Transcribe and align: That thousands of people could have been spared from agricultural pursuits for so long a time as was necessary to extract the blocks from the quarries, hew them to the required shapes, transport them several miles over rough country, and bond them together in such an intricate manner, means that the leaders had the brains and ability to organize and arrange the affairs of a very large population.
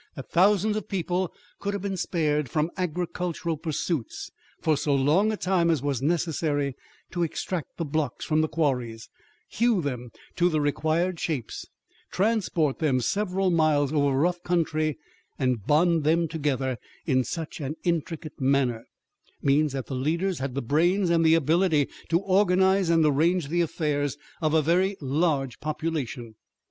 That 0.15 0.31
thousands 0.31 0.75
of 0.77 0.89
people 0.89 1.31
could 1.59 1.73
have 1.75 1.83
been 1.83 1.95
spared 1.95 2.49
from 2.49 2.71
agricultural 2.75 3.55
pursuits 3.55 4.31
for 4.59 4.75
so 4.75 4.95
long 4.95 5.31
a 5.31 5.37
time 5.37 5.69
as 5.69 5.83
was 5.83 6.01
necessary 6.01 6.75
to 7.11 7.21
extract 7.21 7.77
the 7.77 7.85
blocks 7.85 8.25
from 8.25 8.41
the 8.41 8.47
quarries, 8.47 9.09
hew 9.51 9.79
them 9.79 10.09
to 10.37 10.49
the 10.49 10.59
required 10.59 11.19
shapes, 11.19 11.67
transport 12.11 12.79
them 12.79 12.99
several 12.99 13.51
miles 13.51 13.93
over 13.93 14.17
rough 14.17 14.41
country, 14.41 14.97
and 15.37 15.67
bond 15.67 16.03
them 16.03 16.27
together 16.27 16.79
in 17.05 17.23
such 17.23 17.59
an 17.59 17.75
intricate 17.83 18.41
manner, 18.41 18.87
means 19.43 19.73
that 19.73 19.85
the 19.85 19.93
leaders 19.93 20.39
had 20.39 20.55
the 20.55 20.63
brains 20.63 21.11
and 21.11 21.27
ability 21.31 21.87
to 22.09 22.17
organize 22.21 22.89
and 22.89 23.05
arrange 23.05 23.49
the 23.49 23.61
affairs 23.61 24.17
of 24.41 24.55
a 24.55 24.63
very 24.63 24.97
large 24.99 25.59
population. 25.59 26.33